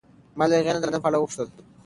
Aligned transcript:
ما 0.37 0.45
له 0.49 0.55
هغې 0.59 0.71
نه 0.73 0.79
د 0.81 0.85
لندن 0.85 1.01
په 1.03 1.07
اړه 1.09 1.17
وپوښتل. 1.19 1.47